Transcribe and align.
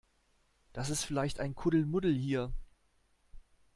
Das 0.73 0.89
ist 0.89 1.03
vielleicht 1.03 1.39
ein 1.39 1.53
Kuddelmuddel 1.53 2.15
hier. 2.17 2.51